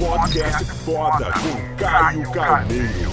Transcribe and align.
Podcast 0.00 0.64
foda 0.64 1.26
com 1.26 1.76
Caio 1.76 2.32
Carneiro. 2.32 3.10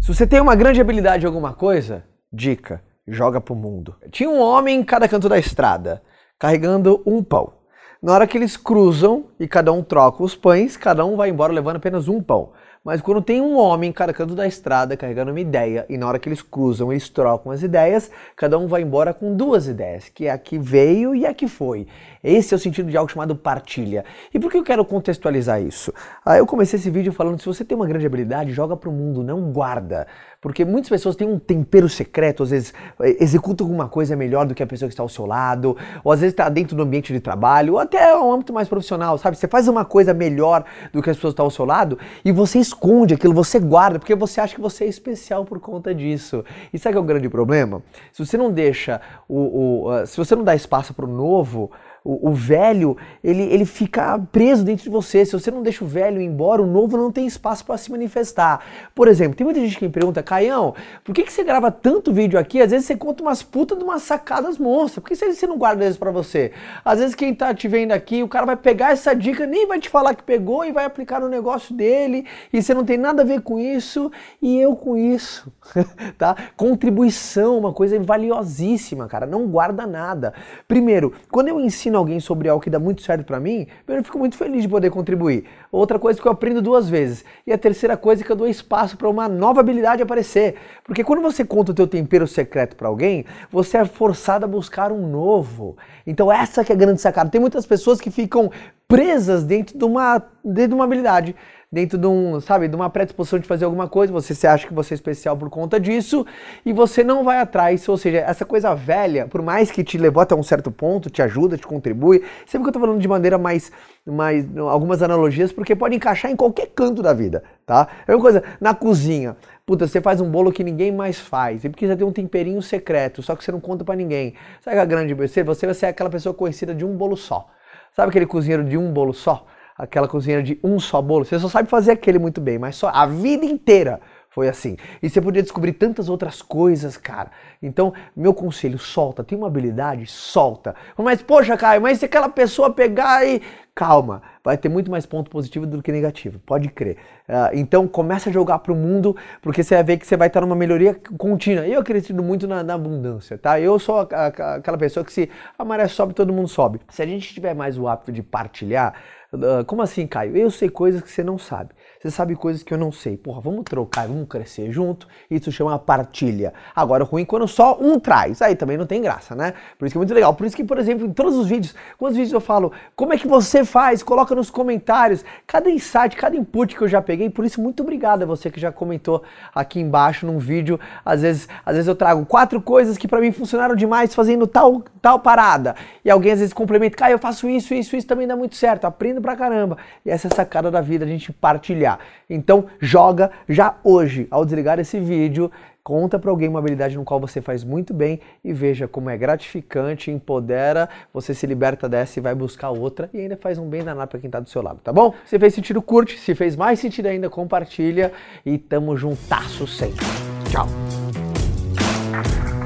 Se 0.00 0.14
você 0.14 0.24
tem 0.24 0.40
uma 0.40 0.54
grande 0.54 0.80
habilidade 0.80 1.24
em 1.24 1.26
alguma 1.26 1.52
coisa, 1.52 2.04
dica, 2.32 2.80
joga 3.08 3.40
pro 3.40 3.56
mundo. 3.56 3.96
Tinha 4.12 4.30
um 4.30 4.40
homem 4.40 4.78
em 4.78 4.84
cada 4.84 5.08
canto 5.08 5.28
da 5.28 5.36
estrada, 5.36 6.00
carregando 6.38 7.02
um 7.04 7.24
pão. 7.24 7.54
Na 8.00 8.12
hora 8.14 8.26
que 8.28 8.38
eles 8.38 8.56
cruzam 8.56 9.24
e 9.40 9.48
cada 9.48 9.72
um 9.72 9.82
troca 9.82 10.22
os 10.22 10.36
pães, 10.36 10.76
cada 10.76 11.04
um 11.04 11.16
vai 11.16 11.28
embora 11.28 11.52
levando 11.52 11.76
apenas 11.76 12.06
um 12.06 12.22
pão. 12.22 12.52
Mas 12.82 13.02
quando 13.02 13.20
tem 13.20 13.42
um 13.42 13.58
homem 13.58 13.92
canto 13.92 14.34
da 14.34 14.46
estrada 14.46 14.96
carregando 14.96 15.30
uma 15.30 15.40
ideia 15.40 15.84
e 15.86 15.98
na 15.98 16.08
hora 16.08 16.18
que 16.18 16.26
eles 16.26 16.40
cruzam, 16.40 16.90
eles 16.90 17.10
trocam 17.10 17.52
as 17.52 17.62
ideias, 17.62 18.10
cada 18.34 18.58
um 18.58 18.66
vai 18.66 18.80
embora 18.80 19.12
com 19.12 19.36
duas 19.36 19.66
ideias, 19.68 20.08
que 20.08 20.24
é 20.24 20.30
a 20.30 20.38
que 20.38 20.58
veio 20.58 21.14
e 21.14 21.26
a 21.26 21.34
que 21.34 21.46
foi. 21.46 21.86
Esse 22.24 22.54
é 22.54 22.56
o 22.56 22.60
sentido 22.60 22.90
de 22.90 22.96
algo 22.96 23.10
chamado 23.10 23.36
partilha. 23.36 24.02
E 24.32 24.38
por 24.38 24.50
que 24.50 24.56
eu 24.56 24.64
quero 24.64 24.82
contextualizar 24.82 25.60
isso? 25.60 25.92
Ah, 26.24 26.38
eu 26.38 26.46
comecei 26.46 26.78
esse 26.78 26.88
vídeo 26.88 27.12
falando: 27.12 27.38
se 27.38 27.44
você 27.44 27.62
tem 27.64 27.76
uma 27.76 27.86
grande 27.86 28.06
habilidade, 28.06 28.50
joga 28.50 28.74
para 28.74 28.88
o 28.88 28.92
mundo, 28.92 29.22
não 29.22 29.52
guarda. 29.52 30.06
Porque 30.40 30.64
muitas 30.64 30.88
pessoas 30.88 31.16
têm 31.16 31.28
um 31.28 31.38
tempero 31.38 31.86
secreto, 31.86 32.42
às 32.42 32.50
vezes 32.50 32.72
eh, 33.00 33.16
executam 33.20 33.66
alguma 33.66 33.88
coisa 33.88 34.16
melhor 34.16 34.46
do 34.46 34.54
que 34.54 34.62
a 34.62 34.66
pessoa 34.66 34.88
que 34.88 34.94
está 34.94 35.02
ao 35.02 35.08
seu 35.08 35.26
lado, 35.26 35.76
ou 36.02 36.12
às 36.12 36.20
vezes 36.20 36.32
está 36.32 36.48
dentro 36.48 36.74
do 36.74 36.82
ambiente 36.82 37.12
de 37.12 37.20
trabalho, 37.20 37.74
ou 37.74 37.78
até 37.78 38.16
um 38.16 38.32
âmbito 38.32 38.50
mais 38.50 38.66
profissional, 38.66 39.18
sabe? 39.18 39.36
Você 39.36 39.46
faz 39.46 39.68
uma 39.68 39.84
coisa 39.84 40.14
melhor 40.14 40.64
do 40.94 41.02
que 41.02 41.10
as 41.10 41.16
pessoas 41.16 41.32
que 41.32 41.34
estão 41.34 41.44
ao 41.44 41.50
seu 41.50 41.66
lado 41.66 41.98
e 42.24 42.32
você 42.32 42.58
esconde 42.70 43.14
aquilo, 43.14 43.34
você 43.34 43.58
guarda, 43.58 43.98
porque 43.98 44.14
você 44.14 44.40
acha 44.40 44.54
que 44.54 44.60
você 44.60 44.84
é 44.84 44.88
especial 44.88 45.44
por 45.44 45.60
conta 45.60 45.94
disso. 45.94 46.44
E 46.72 46.78
sabe 46.78 46.94
que 46.94 46.98
é 46.98 47.00
o 47.00 47.04
grande 47.04 47.28
problema? 47.28 47.82
Se 48.12 48.24
você 48.24 48.36
não 48.36 48.50
deixa 48.50 49.00
o. 49.28 49.88
o 49.88 50.06
se 50.06 50.16
você 50.16 50.34
não 50.34 50.44
dá 50.44 50.54
espaço 50.54 50.94
para 50.94 51.04
o 51.04 51.08
novo, 51.08 51.70
o, 52.04 52.30
o, 52.30 52.32
velho, 52.32 52.96
ele, 53.22 53.42
ele 53.42 53.64
fica 53.64 54.18
preso 54.32 54.64
dentro 54.64 54.84
de 54.84 54.90
você. 54.90 55.24
Se 55.24 55.32
você 55.32 55.50
não 55.50 55.62
deixa 55.62 55.84
o 55.84 55.88
velho 55.88 56.20
embora, 56.20 56.62
o 56.62 56.66
novo 56.66 56.96
não 56.96 57.12
tem 57.12 57.26
espaço 57.26 57.64
para 57.64 57.76
se 57.76 57.90
manifestar. 57.90 58.64
Por 58.94 59.08
exemplo, 59.08 59.36
tem 59.36 59.44
muita 59.44 59.60
gente 59.60 59.78
que 59.78 59.84
me 59.84 59.90
pergunta, 59.90 60.22
Caião, 60.22 60.74
por 61.04 61.14
que, 61.14 61.22
que 61.22 61.32
você 61.32 61.44
grava 61.44 61.70
tanto 61.70 62.12
vídeo 62.12 62.38
aqui? 62.38 62.60
Às 62.60 62.70
vezes 62.70 62.86
você 62.86 62.96
conta 62.96 63.22
umas 63.22 63.42
putas 63.42 63.76
de 63.76 63.84
umas 63.84 64.02
sacadas 64.02 64.58
monstras. 64.58 65.02
Por 65.02 65.08
que 65.08 65.16
você 65.16 65.46
não 65.46 65.58
guarda 65.58 65.86
isso 65.86 65.98
para 65.98 66.10
você? 66.10 66.52
Às 66.84 66.98
vezes 66.98 67.14
quem 67.14 67.34
tá 67.34 67.52
te 67.54 67.68
vendo 67.68 67.92
aqui, 67.92 68.22
o 68.22 68.28
cara 68.28 68.46
vai 68.46 68.56
pegar 68.56 68.92
essa 68.92 69.14
dica, 69.14 69.46
nem 69.46 69.66
vai 69.66 69.78
te 69.78 69.88
falar 69.88 70.14
que 70.14 70.22
pegou 70.22 70.64
e 70.64 70.72
vai 70.72 70.84
aplicar 70.84 71.20
no 71.20 71.28
negócio 71.28 71.74
dele, 71.74 72.26
e 72.52 72.62
você 72.62 72.72
não 72.72 72.84
tem 72.84 72.96
nada 72.96 73.22
a 73.22 73.24
ver 73.24 73.42
com 73.42 73.58
isso, 73.58 74.10
e 74.40 74.58
eu 74.60 74.74
com 74.74 74.96
isso, 74.96 75.52
tá? 76.16 76.36
Contribuição, 76.56 77.58
uma 77.58 77.72
coisa 77.72 78.00
valiosíssima, 78.00 79.06
cara. 79.06 79.26
Não 79.26 79.46
guarda 79.46 79.86
nada. 79.86 80.32
Primeiro, 80.66 81.12
quando 81.30 81.48
eu 81.48 81.60
ensino 81.60 81.89
alguém 81.96 82.20
sobre 82.20 82.48
algo 82.48 82.62
que 82.62 82.70
dá 82.70 82.78
muito 82.78 83.02
certo 83.02 83.24
para 83.24 83.40
mim, 83.40 83.66
eu 83.86 84.04
fico 84.04 84.18
muito 84.18 84.36
feliz 84.36 84.62
de 84.62 84.68
poder 84.68 84.90
contribuir. 84.90 85.44
Outra 85.70 85.98
coisa 85.98 86.20
que 86.20 86.26
eu 86.26 86.32
aprendo 86.32 86.62
duas 86.62 86.88
vezes. 86.88 87.24
E 87.46 87.52
a 87.52 87.58
terceira 87.58 87.96
coisa 87.96 88.22
é 88.22 88.24
que 88.24 88.32
eu 88.32 88.36
dou 88.36 88.48
espaço 88.48 88.96
para 88.96 89.08
uma 89.08 89.28
nova 89.28 89.60
habilidade 89.60 90.02
aparecer. 90.02 90.56
Porque 90.84 91.04
quando 91.04 91.22
você 91.22 91.44
conta 91.44 91.72
o 91.72 91.74
teu 91.74 91.86
tempero 91.86 92.26
secreto 92.26 92.76
para 92.76 92.88
alguém, 92.88 93.24
você 93.50 93.78
é 93.78 93.84
forçado 93.84 94.44
a 94.44 94.48
buscar 94.48 94.92
um 94.92 95.06
novo. 95.08 95.76
Então 96.06 96.30
essa 96.32 96.64
que 96.64 96.72
é 96.72 96.74
a 96.74 96.78
grande 96.78 97.00
sacada. 97.00 97.30
Tem 97.30 97.40
muitas 97.40 97.66
pessoas 97.66 98.00
que 98.00 98.10
ficam 98.10 98.50
presas 98.90 99.44
dentro 99.44 99.78
de 99.78 99.84
uma, 99.84 100.22
dentro 100.44 100.70
de 100.70 100.74
uma 100.74 100.84
habilidade 100.84 101.34
dentro 101.72 101.96
de 101.96 102.06
um, 102.06 102.40
sabe, 102.40 102.66
de 102.66 102.74
uma 102.74 102.90
predisposição 102.90 103.38
de 103.38 103.46
fazer 103.46 103.64
alguma 103.64 103.88
coisa, 103.88 104.12
você 104.12 104.34
se 104.34 104.44
acha 104.44 104.66
que 104.66 104.74
você 104.74 104.94
é 104.94 104.96
especial 104.96 105.36
por 105.36 105.48
conta 105.48 105.78
disso 105.78 106.26
e 106.66 106.72
você 106.72 107.04
não 107.04 107.22
vai 107.22 107.38
atrás, 107.38 107.88
ou 107.88 107.96
seja, 107.96 108.18
essa 108.18 108.44
coisa 108.44 108.74
velha, 108.74 109.28
por 109.28 109.40
mais 109.40 109.70
que 109.70 109.84
te 109.84 109.96
levou 109.96 110.20
até 110.20 110.34
um 110.34 110.42
certo 110.42 110.72
ponto, 110.72 111.08
te 111.08 111.22
ajuda, 111.22 111.56
te 111.56 111.66
contribui, 111.66 112.24
sempre 112.44 112.64
que 112.64 112.68
eu 112.70 112.72
tô 112.72 112.80
falando 112.80 112.98
de 112.98 113.06
maneira 113.06 113.38
mais, 113.38 113.70
mais 114.04 114.44
algumas 114.58 115.00
analogias, 115.00 115.52
porque 115.52 115.76
pode 115.76 115.94
encaixar 115.94 116.30
em 116.30 116.36
qualquer 116.36 116.66
canto 116.74 117.02
da 117.02 117.12
vida, 117.12 117.44
tá? 117.64 117.86
É 118.06 118.14
uma 118.14 118.20
coisa, 118.20 118.42
na 118.60 118.74
cozinha, 118.74 119.36
Puta, 119.66 119.86
você 119.86 120.00
faz 120.00 120.20
um 120.20 120.28
bolo 120.28 120.50
que 120.50 120.64
ninguém 120.64 120.90
mais 120.90 121.20
faz. 121.20 121.62
E 121.62 121.68
porque 121.68 121.86
você 121.86 121.94
tem 121.94 122.04
um 122.04 122.10
temperinho 122.10 122.60
secreto, 122.60 123.22
só 123.22 123.36
que 123.36 123.44
você 123.44 123.52
não 123.52 123.60
conta 123.60 123.84
para 123.84 123.94
ninguém. 123.94 124.34
Sabe 124.60 124.76
a 124.76 124.84
grande 124.84 125.14
você, 125.14 125.44
você 125.44 125.64
vai 125.64 125.76
ser 125.76 125.86
aquela 125.86 126.10
pessoa 126.10 126.34
conhecida 126.34 126.74
de 126.74 126.84
um 126.84 126.96
bolo 126.96 127.16
só. 127.16 127.48
Sabe 127.92 128.10
aquele 128.10 128.26
cozinheiro 128.26 128.64
de 128.64 128.76
um 128.76 128.92
bolo 128.92 129.12
só? 129.12 129.46
aquela 129.82 130.06
cozinheira 130.06 130.42
de 130.42 130.60
um 130.62 130.78
só 130.78 131.00
bolo. 131.00 131.24
Você 131.24 131.38
só 131.38 131.48
sabe 131.48 131.68
fazer 131.68 131.92
aquele 131.92 132.18
muito 132.18 132.40
bem, 132.40 132.58
mas 132.58 132.76
só 132.76 132.88
a 132.88 133.06
vida 133.06 133.46
inteira 133.46 134.00
foi 134.28 134.48
assim. 134.48 134.76
E 135.02 135.08
você 135.08 135.20
podia 135.20 135.42
descobrir 135.42 135.72
tantas 135.72 136.08
outras 136.08 136.42
coisas, 136.42 136.96
cara. 136.96 137.30
Então, 137.62 137.92
meu 138.14 138.34
conselho, 138.34 138.78
solta. 138.78 139.24
Tem 139.24 139.36
uma 139.36 139.46
habilidade, 139.48 140.06
solta. 140.06 140.74
Mas, 140.96 141.22
poxa, 141.22 141.56
Caio, 141.56 141.80
mas 141.80 141.98
se 141.98 142.04
aquela 142.04 142.28
pessoa 142.28 142.72
pegar 142.72 143.26
e. 143.26 143.42
Calma, 143.74 144.20
vai 144.44 144.58
ter 144.58 144.68
muito 144.68 144.90
mais 144.90 145.06
ponto 145.06 145.30
positivo 145.30 145.66
do 145.66 145.82
que 145.82 145.92
negativo, 145.92 146.38
pode 146.40 146.68
crer. 146.68 146.96
Uh, 147.28 147.54
então, 147.54 147.86
começa 147.86 148.28
a 148.28 148.32
jogar 148.32 148.58
para 148.58 148.72
o 148.72 148.76
mundo, 148.76 149.16
porque 149.40 149.62
você 149.62 149.76
vai 149.76 149.84
ver 149.84 149.96
que 149.98 150.06
você 150.06 150.16
vai 150.16 150.26
estar 150.26 150.40
numa 150.40 150.56
melhoria 150.56 150.94
contínua. 151.16 151.66
Eu 151.66 151.80
acredito 151.80 152.22
muito 152.22 152.48
na, 152.48 152.62
na 152.62 152.74
abundância, 152.74 153.38
tá? 153.38 153.60
Eu 153.60 153.78
sou 153.78 154.00
a, 154.00 154.08
a, 154.12 154.54
aquela 154.56 154.76
pessoa 154.76 155.04
que 155.04 155.12
se 155.12 155.30
a 155.58 155.64
maré 155.64 155.86
sobe, 155.88 156.14
todo 156.14 156.32
mundo 156.32 156.48
sobe. 156.48 156.80
Se 156.90 157.00
a 157.02 157.06
gente 157.06 157.32
tiver 157.32 157.54
mais 157.54 157.78
o 157.78 157.86
hábito 157.86 158.10
de 158.10 158.22
partilhar, 158.22 158.94
uh, 159.32 159.64
como 159.64 159.82
assim, 159.82 160.06
Caio? 160.06 160.36
Eu 160.36 160.50
sei 160.50 160.68
coisas 160.68 161.00
que 161.00 161.10
você 161.10 161.22
não 161.22 161.38
sabe. 161.38 161.70
Você 162.00 162.10
sabe 162.10 162.34
coisas 162.34 162.62
que 162.62 162.72
eu 162.72 162.78
não 162.78 162.90
sei. 162.90 163.14
Porra, 163.14 163.42
vamos 163.42 163.62
trocar, 163.64 164.08
vamos 164.08 164.26
crescer 164.26 164.72
junto. 164.72 165.06
Isso 165.30 165.52
chama 165.52 165.78
partilha. 165.78 166.54
Agora, 166.74 167.04
ruim 167.04 167.26
quando 167.26 167.46
só 167.46 167.78
um 167.78 168.00
traz. 168.00 168.40
Aí 168.40 168.56
também 168.56 168.78
não 168.78 168.86
tem 168.86 169.02
graça, 169.02 169.34
né? 169.34 169.52
Por 169.78 169.84
isso 169.84 169.92
que 169.92 169.98
é 169.98 170.00
muito 170.00 170.14
legal. 170.14 170.32
Por 170.32 170.46
isso 170.46 170.56
que, 170.56 170.64
por 170.64 170.78
exemplo, 170.78 171.06
em 171.06 171.12
todos 171.12 171.36
os 171.36 171.46
vídeos, 171.46 171.74
quantos 171.98 172.16
vídeos 172.16 172.32
eu 172.32 172.40
falo, 172.40 172.72
como 172.96 173.12
é 173.12 173.18
que 173.18 173.28
você 173.28 173.59
faz? 173.64 174.02
Coloca 174.02 174.34
nos 174.34 174.50
comentários. 174.50 175.24
Cada 175.46 175.70
insight, 175.70 176.16
cada 176.16 176.36
input 176.36 176.76
que 176.76 176.82
eu 176.82 176.88
já 176.88 177.00
peguei. 177.00 177.30
Por 177.30 177.44
isso, 177.44 177.60
muito 177.60 177.82
obrigado 177.82 178.22
a 178.22 178.26
você 178.26 178.50
que 178.50 178.60
já 178.60 178.70
comentou 178.72 179.22
aqui 179.54 179.80
embaixo 179.80 180.26
num 180.26 180.38
vídeo. 180.38 180.78
Às 181.04 181.22
vezes, 181.22 181.48
às 181.64 181.74
vezes 181.74 181.88
eu 181.88 181.94
trago 181.94 182.24
quatro 182.26 182.60
coisas 182.60 182.96
que 182.98 183.08
para 183.08 183.20
mim 183.20 183.32
funcionaram 183.32 183.74
demais 183.74 184.14
fazendo 184.14 184.46
tal, 184.46 184.82
tal 185.00 185.20
parada. 185.20 185.74
E 186.04 186.10
alguém 186.10 186.32
às 186.32 186.38
vezes 186.38 186.54
complementa, 186.54 186.96
cara, 186.96 187.12
eu 187.12 187.18
faço 187.18 187.48
isso, 187.48 187.74
isso, 187.74 187.96
isso 187.96 188.06
também 188.06 188.26
dá 188.26 188.36
muito 188.36 188.56
certo. 188.56 188.84
Aprendo 188.84 189.20
pra 189.20 189.36
caramba. 189.36 189.76
E 190.04 190.10
essa 190.10 190.28
é 190.28 190.30
a 190.32 190.36
sacada 190.36 190.70
da 190.70 190.80
vida, 190.80 191.04
a 191.04 191.08
gente 191.08 191.32
partilhar. 191.32 191.98
Então 192.28 192.66
joga 192.80 193.30
já 193.48 193.74
hoje, 193.82 194.26
ao 194.30 194.44
desligar 194.44 194.78
esse 194.78 194.98
vídeo, 194.98 195.50
conta 195.82 196.18
para 196.18 196.30
alguém 196.30 196.48
uma 196.48 196.58
habilidade 196.58 196.96
no 196.96 197.04
qual 197.04 197.20
você 197.20 197.40
faz 197.40 197.64
muito 197.64 197.92
bem 197.92 198.20
e 198.44 198.52
veja 198.52 198.86
como 198.86 199.10
é 199.10 199.16
gratificante, 199.16 200.10
empodera, 200.10 200.88
você 201.12 201.34
se 201.34 201.46
liberta 201.46 201.88
dessa 201.88 202.18
e 202.18 202.22
vai 202.22 202.34
buscar 202.34 202.70
outra 202.70 203.08
e 203.12 203.20
ainda 203.20 203.36
faz 203.36 203.58
um 203.58 203.68
bem 203.68 203.82
danado 203.82 204.08
para 204.08 204.20
quem 204.20 204.28
está 204.28 204.40
do 204.40 204.48
seu 204.48 204.62
lado, 204.62 204.80
tá 204.82 204.92
bom? 204.92 205.14
Se 205.24 205.38
fez 205.38 205.54
sentido, 205.54 205.82
curte, 205.82 206.18
se 206.18 206.34
fez 206.34 206.56
mais 206.56 206.78
sentido 206.78 207.06
ainda, 207.06 207.28
compartilha 207.28 208.12
e 208.44 208.58
tamo 208.58 208.96
juntasso 208.96 209.66
sempre. 209.66 210.04
Tchau! 210.50 210.66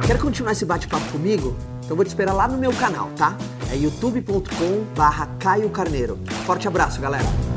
Quer 0.07 0.19
continuar 0.19 0.53
esse 0.53 0.67
bate-papo 0.67 1.11
comigo? 1.13 1.57
Então 1.85 1.97
vou 1.97 2.05
te 2.05 2.09
esperar 2.09 2.35
lá 2.35 2.47
no 2.47 2.59
meu 2.59 2.73
canal, 2.73 3.09
tá? 3.17 3.37
É 3.73 3.77
youtube.com 3.77 4.85
barra 4.95 5.27
Caio 5.39 5.71
Carneiro. 5.71 6.19
Forte 6.45 6.69
abraço, 6.69 7.01
galera! 7.01 7.54